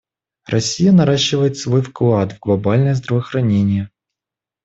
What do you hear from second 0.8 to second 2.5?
наращивает свой вклад в